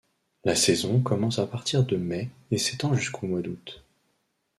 La 0.45 0.55
saison 0.55 0.99
commence 0.99 1.37
à 1.37 1.45
partir 1.45 1.85
de 1.85 1.95
mai 1.95 2.31
et 2.49 2.57
s’étend 2.57 2.95
jusqu’au 2.95 3.27
mois 3.27 3.43
d’août. 3.43 3.85